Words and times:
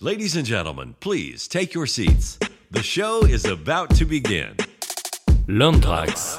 Ladies 0.00 0.36
and 0.36 0.44
gentlemen, 0.44 0.94
please 1.00 1.46
take 1.46 1.74
your 1.74 1.86
seats. 1.86 2.38
The 2.72 2.82
show 2.82 3.20
is 3.24 3.44
about 3.44 3.94
to 3.96 4.04
begin. 4.04 4.56
L'Anthrax. 5.46 6.38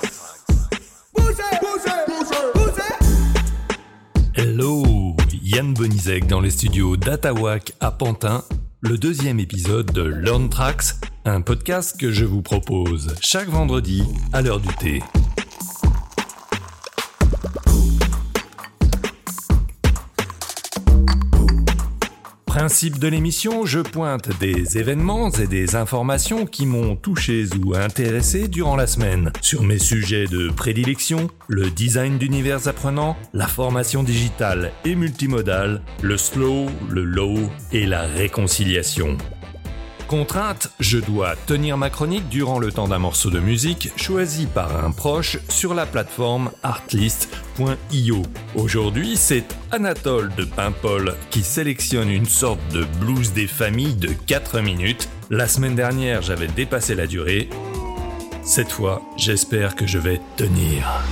Hello, 4.36 5.16
Yann 5.42 5.74
Bonizek 5.74 6.28
dans 6.28 6.42
les 6.42 6.50
studios 6.52 6.98
d'Atawak 6.98 7.74
à 7.80 7.92
Pantin, 7.92 8.44
le 8.82 8.98
deuxième 8.98 9.40
épisode 9.40 9.92
de 9.94 10.02
L'Anthrax, 10.02 11.00
un 11.24 11.40
podcast 11.42 11.98
que 11.98 12.12
je 12.12 12.26
vous 12.26 12.42
propose 12.42 13.16
chaque 13.22 13.48
vendredi 13.48 14.04
à 14.34 14.42
l'heure 14.42 14.60
du 14.60 14.74
thé. 14.76 15.02
Principe 22.54 23.00
de 23.00 23.08
l'émission, 23.08 23.66
je 23.66 23.80
pointe 23.80 24.30
des 24.40 24.78
événements 24.78 25.32
et 25.32 25.48
des 25.48 25.76
informations 25.76 26.46
qui 26.46 26.68
m'ont 26.68 26.96
touché 26.96 27.46
ou 27.66 27.74
intéressé 27.74 28.48
durant 28.48 28.76
la 28.76 28.86
semaine 28.86 29.32
sur 29.42 29.64
mes 29.64 29.80
sujets 29.80 30.28
de 30.28 30.52
prédilection, 30.52 31.32
le 31.48 31.72
design 31.72 32.20
d'univers 32.20 32.68
apprenants, 32.68 33.18
la 33.34 33.48
formation 33.48 34.04
digitale 34.04 34.72
et 34.86 34.94
multimodale, 34.94 35.82
le 36.04 36.16
slow, 36.16 36.68
le 36.92 37.04
low 37.04 37.40
et 37.72 37.88
la 37.88 38.04
réconciliation. 38.04 39.18
Contrainte, 40.08 40.70
je 40.80 41.00
dois 41.00 41.36
tenir 41.48 41.76
ma 41.76 41.90
chronique 41.90 42.30
durant 42.30 42.60
le 42.60 42.72
temps 42.72 42.88
d'un 42.88 43.00
morceau 43.00 43.32
de 43.32 43.40
musique 43.40 43.90
choisi 43.96 44.46
par 44.46 44.86
un 44.86 44.92
proche 44.92 45.40
sur 45.50 45.74
la 45.74 45.88
plateforme 45.88 46.52
artlist.io. 46.62 48.22
Aujourd'hui, 48.54 49.18
c'est 49.18 49.46
Anatole 49.74 50.30
de 50.36 50.46
Paimpol 50.46 51.16
qui 51.32 51.42
sélectionne 51.42 52.12
une 52.12 52.28
sorte 52.28 52.60
de 52.72 52.86
blues 53.00 53.34
des 53.34 53.48
familles 53.48 53.96
de 53.96 54.10
4 54.28 54.62
minutes. 54.62 55.10
La 55.32 55.48
semaine 55.48 55.74
dernière, 55.74 56.22
j'avais 56.22 56.46
dépassé 56.46 56.94
la 56.94 57.08
durée. 57.08 57.50
Cette 58.44 58.72
fois, 58.72 59.02
j'espère 59.18 59.76
que 59.76 59.88
je 59.88 59.98
vais 59.98 60.22
tenir. 60.38 61.04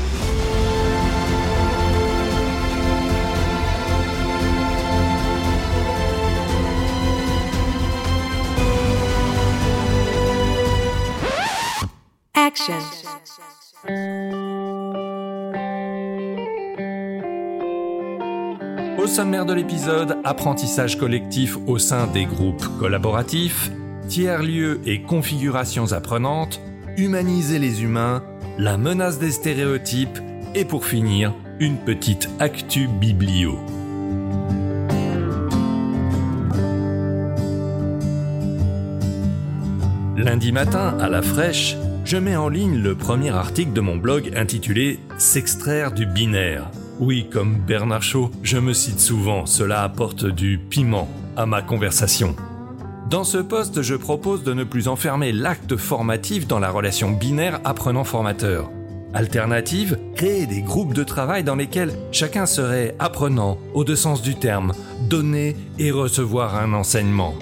Action. 12.35 12.75
Au 18.97 19.07
sommaire 19.07 19.45
de 19.45 19.53
l'épisode, 19.53 20.17
apprentissage 20.23 20.97
collectif 20.97 21.57
au 21.65 21.77
sein 21.77 22.07
des 22.07 22.25
groupes 22.25 22.65
collaboratifs, 22.79 23.71
tiers-lieux 24.07 24.81
et 24.85 25.01
configurations 25.01 25.93
apprenantes, 25.93 26.61
humaniser 26.97 27.57
les 27.57 27.83
humains, 27.83 28.23
la 28.57 28.77
menace 28.77 29.17
des 29.17 29.31
stéréotypes 29.31 30.19
et 30.55 30.65
pour 30.65 30.85
finir, 30.85 31.33
une 31.59 31.77
petite 31.77 32.29
actu 32.39 32.87
biblio. 32.87 33.57
Lundi 40.17 40.51
matin, 40.51 40.97
à 40.99 41.09
la 41.09 41.21
fraîche, 41.21 41.77
je 42.03 42.17
mets 42.17 42.35
en 42.35 42.49
ligne 42.49 42.77
le 42.77 42.95
premier 42.95 43.31
article 43.31 43.73
de 43.73 43.81
mon 43.81 43.95
blog 43.95 44.33
intitulé 44.35 44.99
S'extraire 45.17 45.91
du 45.91 46.05
binaire. 46.05 46.69
Oui, 46.99 47.27
comme 47.31 47.57
Bernard 47.57 48.03
Shaw, 48.03 48.29
je 48.43 48.57
me 48.57 48.73
cite 48.73 48.99
souvent, 48.99 49.45
cela 49.45 49.83
apporte 49.83 50.25
du 50.25 50.59
piment 50.59 51.07
à 51.35 51.45
ma 51.45 51.61
conversation. 51.61 52.35
Dans 53.09 53.23
ce 53.23 53.39
poste, 53.39 53.81
je 53.81 53.95
propose 53.95 54.43
de 54.43 54.53
ne 54.53 54.63
plus 54.63 54.87
enfermer 54.87 55.31
l'acte 55.31 55.75
formatif 55.75 56.47
dans 56.47 56.59
la 56.59 56.69
relation 56.69 57.11
binaire 57.11 57.59
apprenant-formateur. 57.63 58.69
Alternative, 59.13 59.97
créer 60.15 60.45
des 60.45 60.61
groupes 60.61 60.93
de 60.93 61.03
travail 61.03 61.43
dans 61.43 61.55
lesquels 61.55 61.91
chacun 62.11 62.45
serait 62.45 62.95
apprenant, 62.99 63.57
au 63.73 63.83
deux 63.83 63.97
sens 63.97 64.21
du 64.21 64.35
terme, 64.35 64.71
donner 65.09 65.57
et 65.79 65.91
recevoir 65.91 66.55
un 66.55 66.71
enseignement. 66.73 67.33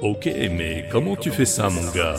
Ok, 0.00 0.26
mais 0.26 0.86
comment 0.90 1.16
tu 1.16 1.30
fais 1.30 1.44
ça, 1.44 1.68
mon 1.68 1.90
gars? 1.92 2.16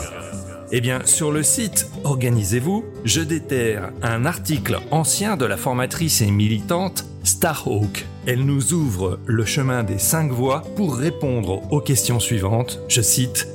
Eh 0.72 0.80
bien, 0.80 1.00
sur 1.04 1.32
le 1.32 1.42
site 1.42 1.88
Organisez-vous, 2.04 2.84
je 3.04 3.20
déterre 3.20 3.90
un 4.02 4.24
article 4.24 4.78
ancien 4.90 5.36
de 5.36 5.44
la 5.44 5.56
formatrice 5.56 6.20
et 6.20 6.30
militante 6.30 7.04
Starhawk. 7.22 8.06
Elle 8.26 8.44
nous 8.44 8.72
ouvre 8.72 9.18
le 9.26 9.44
chemin 9.44 9.82
des 9.82 9.98
cinq 9.98 10.30
voies 10.30 10.62
pour 10.76 10.96
répondre 10.96 11.62
aux 11.72 11.80
questions 11.80 12.20
suivantes. 12.20 12.80
Je 12.88 13.02
cite 13.02 13.48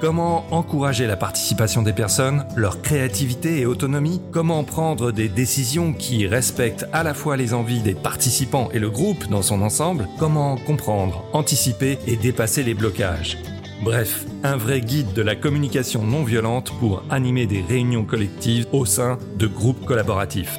Comment 0.00 0.46
encourager 0.54 1.08
la 1.08 1.16
participation 1.16 1.82
des 1.82 1.92
personnes, 1.92 2.46
leur 2.54 2.82
créativité 2.82 3.58
et 3.58 3.66
autonomie? 3.66 4.22
Comment 4.30 4.62
prendre 4.62 5.10
des 5.10 5.28
décisions 5.28 5.92
qui 5.92 6.26
respectent 6.28 6.86
à 6.92 7.02
la 7.02 7.14
fois 7.14 7.36
les 7.36 7.52
envies 7.52 7.80
des 7.80 7.94
participants 7.94 8.68
et 8.72 8.78
le 8.78 8.90
groupe 8.90 9.28
dans 9.28 9.42
son 9.42 9.60
ensemble? 9.60 10.08
Comment 10.18 10.56
comprendre, 10.56 11.24
anticiper 11.32 11.98
et 12.06 12.14
dépasser 12.14 12.62
les 12.62 12.74
blocages? 12.74 13.38
Bref, 13.82 14.26
un 14.42 14.56
vrai 14.56 14.80
guide 14.80 15.12
de 15.12 15.22
la 15.22 15.36
communication 15.36 16.04
non 16.04 16.24
violente 16.24 16.72
pour 16.80 17.04
animer 17.10 17.46
des 17.46 17.62
réunions 17.62 18.04
collectives 18.04 18.66
au 18.72 18.84
sein 18.84 19.18
de 19.38 19.46
groupes 19.46 19.84
collaboratifs. 19.84 20.58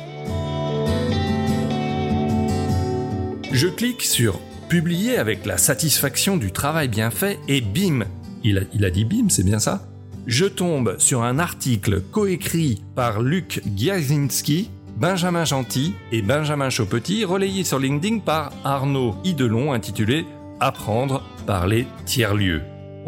Je 3.52 3.68
clique 3.68 4.04
sur 4.04 4.40
Publier 4.70 5.18
avec 5.18 5.46
la 5.46 5.58
satisfaction 5.58 6.38
du 6.38 6.52
travail 6.52 6.88
bien 6.88 7.10
fait 7.10 7.40
et 7.48 7.60
bim 7.60 8.06
il 8.44 8.58
a, 8.86 8.90
dit 8.90 9.06
bim, 9.06 9.28
c'est 9.30 9.44
bien 9.44 9.60
ça? 9.60 9.82
Je 10.28 10.46
tombe 10.46 10.96
sur 10.98 11.24
un 11.24 11.40
article 11.40 12.02
coécrit 12.02 12.84
par 12.96 13.22
Luc 13.22 13.62
Giazinski, 13.76 14.70
Benjamin 14.98 15.46
Gentil 15.46 15.94
et 16.12 16.22
Benjamin 16.22 16.70
Chaupetit, 16.70 17.26
relayé 17.26 17.64
sur 17.64 17.80
LinkedIn 17.80 18.20
par 18.20 18.52
Arnaud 18.64 19.16
Idelon 19.24 19.74
intitulé 19.74 20.26
Apprendre 20.62 21.24
par 21.48 21.68
les 21.68 21.88
tiers-lieux. 22.06 22.62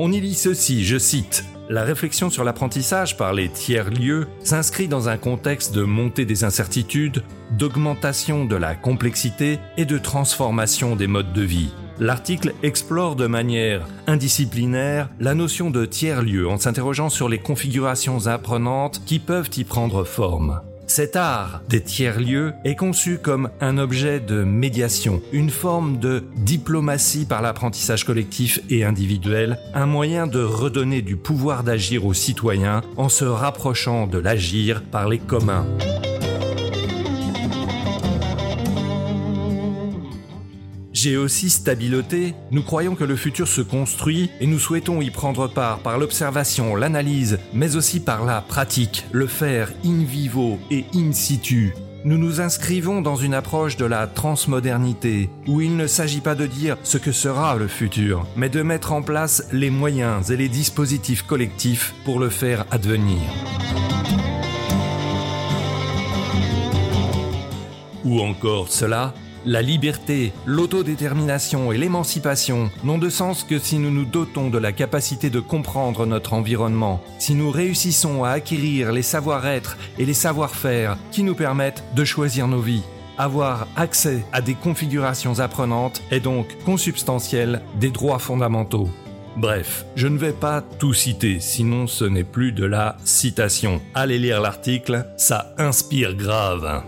On 0.03 0.11
y 0.11 0.19
lit 0.19 0.33
ceci, 0.33 0.83
je 0.83 0.97
cite. 0.97 1.45
La 1.69 1.83
réflexion 1.83 2.31
sur 2.31 2.43
l'apprentissage 2.43 3.17
par 3.17 3.33
les 3.33 3.49
tiers-lieux 3.49 4.27
s'inscrit 4.43 4.87
dans 4.87 5.09
un 5.09 5.17
contexte 5.17 5.75
de 5.75 5.83
montée 5.83 6.25
des 6.25 6.43
incertitudes, 6.43 7.21
d'augmentation 7.51 8.45
de 8.45 8.55
la 8.55 8.73
complexité 8.73 9.59
et 9.77 9.85
de 9.85 9.99
transformation 9.99 10.95
des 10.95 11.05
modes 11.05 11.33
de 11.33 11.43
vie. 11.43 11.69
L'article 11.99 12.55
explore 12.63 13.15
de 13.15 13.27
manière 13.27 13.85
indisciplinaire 14.07 15.07
la 15.19 15.35
notion 15.35 15.69
de 15.69 15.85
tiers-lieu 15.85 16.49
en 16.49 16.57
s'interrogeant 16.57 17.09
sur 17.09 17.29
les 17.29 17.37
configurations 17.37 18.25
apprenantes 18.25 19.03
qui 19.05 19.19
peuvent 19.19 19.51
y 19.55 19.65
prendre 19.65 20.03
forme. 20.03 20.61
Cet 20.93 21.15
art 21.15 21.61
des 21.69 21.79
tiers-lieux 21.79 22.51
est 22.65 22.75
conçu 22.75 23.17
comme 23.17 23.49
un 23.61 23.77
objet 23.77 24.19
de 24.19 24.43
médiation, 24.43 25.21
une 25.31 25.49
forme 25.49 25.99
de 25.99 26.25
diplomatie 26.35 27.23
par 27.23 27.41
l'apprentissage 27.41 28.03
collectif 28.03 28.59
et 28.69 28.83
individuel, 28.83 29.57
un 29.73 29.85
moyen 29.85 30.27
de 30.27 30.43
redonner 30.43 31.01
du 31.01 31.15
pouvoir 31.15 31.63
d'agir 31.63 32.05
aux 32.05 32.13
citoyens 32.13 32.81
en 32.97 33.07
se 33.07 33.23
rapprochant 33.23 34.05
de 34.05 34.17
l'agir 34.17 34.83
par 34.83 35.07
les 35.07 35.19
communs. 35.19 35.65
J'ai 41.03 41.17
aussi 41.17 41.49
stabiloté, 41.49 42.35
nous 42.51 42.61
croyons 42.61 42.93
que 42.93 43.03
le 43.03 43.15
futur 43.15 43.47
se 43.47 43.61
construit 43.61 44.29
et 44.39 44.45
nous 44.45 44.59
souhaitons 44.59 45.01
y 45.01 45.09
prendre 45.09 45.47
part 45.47 45.79
par 45.79 45.97
l'observation, 45.97 46.75
l'analyse, 46.75 47.39
mais 47.55 47.75
aussi 47.75 47.99
par 47.99 48.23
la 48.23 48.39
pratique, 48.41 49.07
le 49.11 49.25
faire 49.25 49.73
in 49.83 50.03
vivo 50.03 50.59
et 50.69 50.85
in 50.93 51.11
situ. 51.11 51.73
Nous 52.05 52.19
nous 52.19 52.39
inscrivons 52.39 53.01
dans 53.01 53.15
une 53.15 53.33
approche 53.33 53.77
de 53.77 53.85
la 53.85 54.05
transmodernité, 54.05 55.31
où 55.47 55.59
il 55.59 55.75
ne 55.75 55.87
s'agit 55.87 56.21
pas 56.21 56.35
de 56.35 56.45
dire 56.45 56.77
ce 56.83 56.99
que 56.99 57.11
sera 57.11 57.55
le 57.55 57.67
futur, 57.67 58.27
mais 58.35 58.49
de 58.49 58.61
mettre 58.61 58.91
en 58.91 59.01
place 59.01 59.47
les 59.51 59.71
moyens 59.71 60.29
et 60.29 60.37
les 60.37 60.49
dispositifs 60.49 61.23
collectifs 61.23 61.95
pour 62.05 62.19
le 62.19 62.29
faire 62.29 62.67
advenir. 62.69 63.17
Ou 68.05 68.19
encore 68.19 68.67
cela, 68.67 69.15
la 69.45 69.61
liberté, 69.61 70.33
l'autodétermination 70.45 71.71
et 71.71 71.77
l'émancipation 71.77 72.69
n'ont 72.83 72.97
de 72.97 73.09
sens 73.09 73.43
que 73.43 73.59
si 73.59 73.77
nous 73.79 73.91
nous 73.91 74.05
dotons 74.05 74.49
de 74.49 74.57
la 74.57 74.71
capacité 74.71 75.29
de 75.29 75.39
comprendre 75.39 76.05
notre 76.05 76.33
environnement, 76.33 77.01
si 77.19 77.33
nous 77.33 77.51
réussissons 77.51 78.23
à 78.23 78.31
acquérir 78.31 78.91
les 78.91 79.01
savoir-être 79.01 79.77
et 79.97 80.05
les 80.05 80.13
savoir-faire 80.13 80.97
qui 81.11 81.23
nous 81.23 81.35
permettent 81.35 81.83
de 81.95 82.05
choisir 82.05 82.47
nos 82.47 82.61
vies. 82.61 82.83
Avoir 83.17 83.67
accès 83.75 84.23
à 84.31 84.41
des 84.41 84.55
configurations 84.55 85.39
apprenantes 85.39 86.01
est 86.11 86.21
donc 86.21 86.47
consubstantiel 86.65 87.61
des 87.79 87.89
droits 87.89 88.19
fondamentaux. 88.19 88.89
Bref, 89.37 89.85
je 89.95 90.07
ne 90.07 90.17
vais 90.17 90.33
pas 90.33 90.61
tout 90.61 90.93
citer, 90.93 91.39
sinon 91.39 91.87
ce 91.87 92.03
n'est 92.03 92.23
plus 92.23 92.51
de 92.51 92.65
la 92.65 92.97
citation. 93.05 93.81
Allez 93.93 94.17
lire 94.17 94.41
l'article, 94.41 95.05
ça 95.17 95.53
inspire 95.57 96.15
grave. 96.15 96.83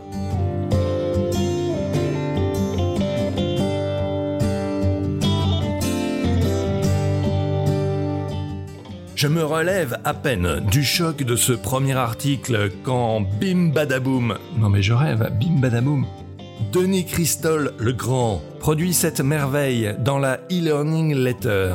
Je 9.24 9.30
me 9.30 9.46
relève 9.46 9.98
à 10.04 10.14
peine 10.14 10.60
du 10.70 10.84
choc 10.84 11.24
de 11.24 11.38
ce 11.38 11.54
premier 11.54 11.94
article 11.94 12.70
quand 12.84 13.22
bim 13.22 13.70
badaboum, 13.74 14.38
non 14.58 14.68
mais 14.68 14.82
je 14.82 14.92
rêve, 14.92 15.32
bim 15.40 15.62
badaboum, 15.62 16.06
Denis 16.74 17.06
Christol 17.06 17.72
le 17.78 17.94
Grand 17.94 18.42
produit 18.60 18.94
cette 18.94 19.22
merveille 19.22 19.96
dans 20.00 20.20
la 20.20 20.42
e-learning 20.52 21.16
letter, 21.16 21.74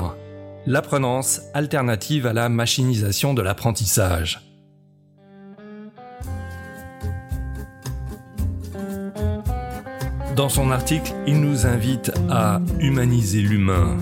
l'apprenance 0.67 1.41
alternative 1.55 2.27
à 2.27 2.35
la 2.35 2.51
machinisation 2.51 3.33
de 3.33 3.41
l'apprentissage. 3.41 4.43
Dans 10.37 10.51
son 10.51 10.71
article, 10.71 11.15
il 11.27 11.41
nous 11.41 11.65
invite 11.67 12.13
à 12.29 12.61
humaniser 12.79 13.41
l'humain. 13.41 13.97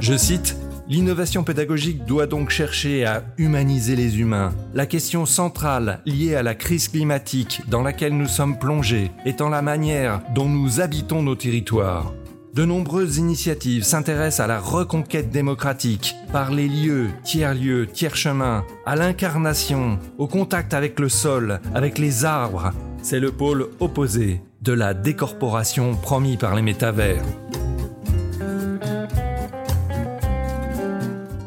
Je 0.00 0.16
cite 0.16 0.56
L'innovation 0.88 1.44
pédagogique 1.44 2.06
doit 2.06 2.26
donc 2.26 2.48
chercher 2.48 3.04
à 3.04 3.22
humaniser 3.36 3.94
les 3.94 4.20
humains. 4.20 4.54
La 4.72 4.86
question 4.86 5.26
centrale 5.26 6.00
liée 6.06 6.34
à 6.34 6.42
la 6.42 6.54
crise 6.54 6.88
climatique 6.88 7.60
dans 7.68 7.82
laquelle 7.82 8.16
nous 8.16 8.26
sommes 8.26 8.58
plongés 8.58 9.10
étant 9.26 9.50
la 9.50 9.60
manière 9.60 10.22
dont 10.34 10.48
nous 10.48 10.80
habitons 10.80 11.22
nos 11.22 11.34
territoires. 11.34 12.14
De 12.54 12.64
nombreuses 12.64 13.18
initiatives 13.18 13.84
s'intéressent 13.84 14.40
à 14.40 14.46
la 14.46 14.58
reconquête 14.58 15.30
démocratique 15.30 16.14
par 16.32 16.50
les 16.50 16.68
lieux, 16.68 17.08
tiers-lieux, 17.22 17.86
tiers-chemins, 17.86 18.64
à 18.86 18.96
l'incarnation, 18.96 19.98
au 20.16 20.26
contact 20.26 20.72
avec 20.72 20.98
le 20.98 21.10
sol, 21.10 21.60
avec 21.74 21.98
les 21.98 22.24
arbres. 22.24 22.72
C'est 23.02 23.20
le 23.20 23.30
pôle 23.30 23.68
opposé 23.78 24.40
de 24.62 24.72
la 24.72 24.94
décorporation 24.94 25.94
promis 25.94 26.38
par 26.38 26.56
les 26.56 26.62
métavers. 26.62 27.22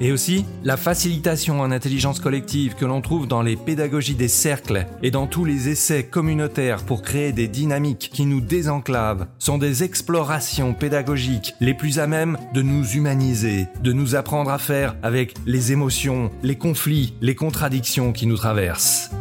Et 0.01 0.12
aussi 0.12 0.45
la 0.63 0.77
facilitation 0.77 1.62
en 1.62 1.69
intelligence 1.69 2.19
collective 2.19 2.74
que 2.74 2.86
l'on 2.86 3.01
trouve 3.01 3.27
dans 3.27 3.44
les 3.44 3.56
pédagogies 3.56 4.15
des 4.15 4.27
cercles 4.27 4.88
et 5.03 5.12
dans 5.12 5.27
tous 5.27 5.45
les 5.45 5.69
essais 5.69 6.03
communautaires 6.03 6.83
pour 6.83 7.03
créer 7.03 7.31
des 7.31 7.48
dynamiques 7.48 8.09
qui 8.12 8.25
nous 8.25 8.42
désenclavent 8.42 9.27
sont 9.38 9.59
des 9.59 9.83
explorations 9.83 10.74
pédagogiques 10.74 11.53
les 11.62 11.75
plus 11.75 12.00
à 12.00 12.07
même 12.07 12.39
de 12.56 12.63
nous 12.63 12.83
humaniser, 12.83 13.68
de 13.83 13.94
nous 13.94 14.15
apprendre 14.15 14.50
à 14.50 14.57
faire 14.57 14.95
avec 15.03 15.36
les 15.45 15.71
émotions, 15.71 16.31
les 16.42 16.57
conflits, 16.57 17.13
les 17.21 17.36
contradictions 17.36 18.12
qui 18.12 18.25
nous 18.25 18.38
traversent. 18.38 19.12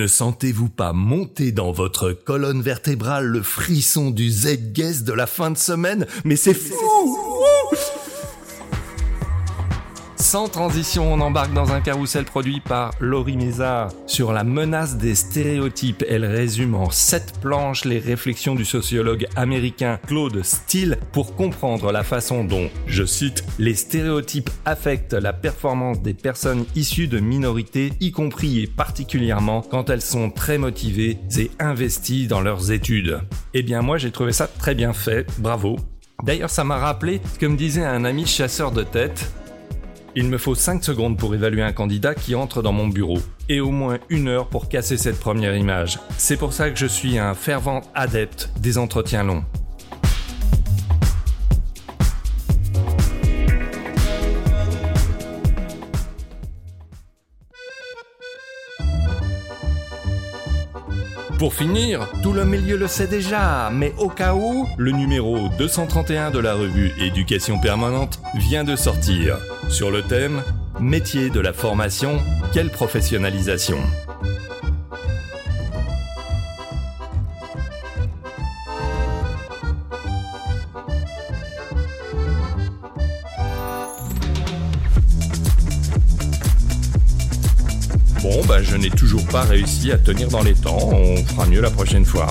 Ne 0.00 0.06
sentez-vous 0.06 0.70
pas 0.70 0.94
monter 0.94 1.52
dans 1.52 1.72
votre 1.72 2.12
colonne 2.12 2.62
vertébrale 2.62 3.26
le 3.26 3.42
frisson 3.42 4.10
du 4.10 4.30
Z-Guest 4.30 5.04
de 5.04 5.12
la 5.12 5.26
fin 5.26 5.50
de 5.50 5.58
semaine? 5.58 6.06
Mais 6.24 6.36
c'est 6.36 6.54
fou 6.54 6.74
Sans 10.30 10.46
transition, 10.46 11.12
on 11.12 11.20
embarque 11.20 11.52
dans 11.54 11.72
un 11.72 11.80
carrousel 11.80 12.24
produit 12.24 12.60
par 12.60 12.92
Laurie 13.00 13.36
Mézard 13.36 13.90
sur 14.06 14.32
la 14.32 14.44
menace 14.44 14.96
des 14.96 15.16
stéréotypes. 15.16 16.04
Elle 16.08 16.24
résume 16.24 16.76
en 16.76 16.88
sept 16.88 17.40
planches 17.40 17.84
les 17.84 17.98
réflexions 17.98 18.54
du 18.54 18.64
sociologue 18.64 19.26
américain 19.34 19.98
Claude 20.06 20.44
Steele 20.44 20.98
pour 21.10 21.34
comprendre 21.34 21.90
la 21.90 22.04
façon 22.04 22.44
dont, 22.44 22.70
je 22.86 23.04
cite, 23.04 23.42
les 23.58 23.74
stéréotypes 23.74 24.50
affectent 24.66 25.14
la 25.14 25.32
performance 25.32 26.00
des 26.00 26.14
personnes 26.14 26.64
issues 26.76 27.08
de 27.08 27.18
minorités, 27.18 27.92
y 27.98 28.12
compris 28.12 28.62
et 28.62 28.66
particulièrement 28.68 29.62
quand 29.62 29.90
elles 29.90 30.00
sont 30.00 30.30
très 30.30 30.58
motivées 30.58 31.18
et 31.38 31.50
investies 31.58 32.28
dans 32.28 32.40
leurs 32.40 32.70
études. 32.70 33.20
Eh 33.52 33.64
bien 33.64 33.82
moi 33.82 33.98
j'ai 33.98 34.12
trouvé 34.12 34.30
ça 34.30 34.46
très 34.46 34.76
bien 34.76 34.92
fait, 34.92 35.26
bravo. 35.40 35.74
D'ailleurs, 36.22 36.50
ça 36.50 36.64
m'a 36.64 36.76
rappelé 36.76 37.20
ce 37.32 37.38
que 37.38 37.46
me 37.46 37.56
disait 37.56 37.84
un 37.84 38.04
ami 38.04 38.26
chasseur 38.26 38.72
de 38.72 38.82
tête. 38.82 39.32
Il 40.16 40.26
me 40.28 40.38
faut 40.38 40.56
5 40.56 40.82
secondes 40.82 41.16
pour 41.16 41.36
évaluer 41.36 41.62
un 41.62 41.72
candidat 41.72 42.16
qui 42.16 42.34
entre 42.34 42.62
dans 42.62 42.72
mon 42.72 42.88
bureau, 42.88 43.18
et 43.48 43.60
au 43.60 43.70
moins 43.70 43.98
une 44.08 44.26
heure 44.26 44.48
pour 44.48 44.68
casser 44.68 44.96
cette 44.96 45.20
première 45.20 45.56
image. 45.56 46.00
C'est 46.18 46.36
pour 46.36 46.52
ça 46.52 46.68
que 46.70 46.78
je 46.78 46.86
suis 46.86 47.16
un 47.16 47.34
fervent 47.34 47.82
adepte 47.94 48.50
des 48.58 48.76
entretiens 48.76 49.22
longs. 49.22 49.44
Pour 61.38 61.54
finir, 61.54 62.06
tout 62.22 62.32
le 62.32 62.44
milieu 62.44 62.76
le 62.76 62.86
sait 62.86 63.06
déjà, 63.06 63.70
mais 63.72 63.94
au 63.96 64.08
cas 64.08 64.34
où, 64.34 64.66
le 64.76 64.90
numéro 64.90 65.48
231 65.56 66.32
de 66.32 66.38
la 66.38 66.54
revue 66.54 66.92
Éducation 67.00 67.58
permanente 67.60 68.20
vient 68.34 68.64
de 68.64 68.76
sortir 68.76 69.38
sur 69.70 69.90
le 69.90 70.02
thème 70.02 70.42
Métier 70.80 71.30
de 71.30 71.40
la 71.40 71.52
formation, 71.52 72.18
quelle 72.52 72.70
professionnalisation 72.70 73.78
Bon, 88.22 88.44
bah 88.46 88.62
je 88.62 88.76
n'ai 88.76 88.90
toujours 88.90 89.26
pas 89.26 89.42
réussi 89.42 89.92
à 89.92 89.98
tenir 89.98 90.28
dans 90.28 90.42
les 90.42 90.54
temps, 90.54 90.78
on 90.92 91.16
fera 91.24 91.46
mieux 91.46 91.60
la 91.60 91.70
prochaine 91.70 92.04
fois. 92.04 92.28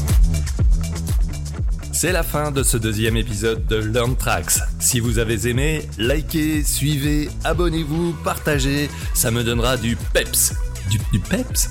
C'est 2.02 2.14
la 2.14 2.24
fin 2.24 2.52
de 2.52 2.64
ce 2.64 2.78
deuxième 2.78 3.18
épisode 3.18 3.66
de 3.66 3.76
Learn 3.76 4.16
Tracks. 4.16 4.54
Si 4.80 5.02
vous 5.02 5.20
avez 5.20 5.50
aimé, 5.50 5.86
likez, 5.98 6.64
suivez, 6.64 7.30
abonnez-vous, 7.44 8.14
partagez, 8.24 8.90
ça 9.14 9.32
me 9.32 9.44
donnera 9.44 9.76
du 9.76 9.98
peps. 10.14 10.54
Du, 10.90 11.20
peps? 11.20 11.70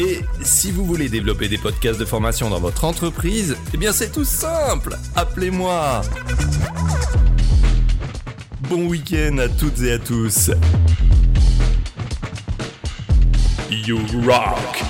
Et 0.00 0.22
si 0.42 0.72
vous 0.72 0.84
voulez 0.84 1.08
développer 1.08 1.48
des 1.48 1.58
podcasts 1.58 2.00
de 2.00 2.04
formation 2.04 2.50
dans 2.50 2.58
votre 2.58 2.82
entreprise, 2.82 3.56
eh 3.74 3.76
bien 3.76 3.92
c'est 3.92 4.10
tout 4.10 4.24
simple. 4.24 4.98
Appelez-moi. 5.14 6.02
Bon 8.68 8.88
week-end 8.88 9.38
à 9.38 9.48
toutes 9.48 9.80
et 9.82 9.92
à 9.92 10.00
tous. 10.00 10.50
You 13.74 13.98
rock! 14.22 14.83